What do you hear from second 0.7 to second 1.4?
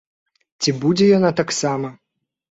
будзе яна